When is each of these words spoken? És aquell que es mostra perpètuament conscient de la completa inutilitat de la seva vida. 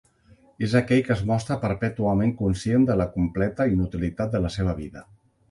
És 0.67 0.71
aquell 0.77 1.03
que 1.09 1.13
es 1.15 1.21
mostra 1.31 1.57
perpètuament 1.65 2.33
conscient 2.39 2.89
de 2.89 2.97
la 3.03 3.07
completa 3.19 3.69
inutilitat 3.75 4.35
de 4.39 4.43
la 4.49 4.53
seva 4.59 4.77
vida. 4.83 5.07